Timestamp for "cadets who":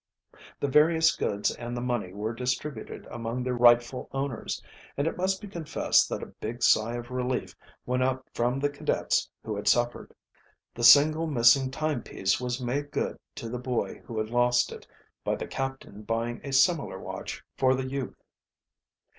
8.71-9.55